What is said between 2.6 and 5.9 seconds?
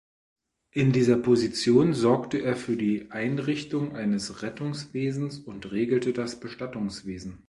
die Einrichtung eines Rettungswesens und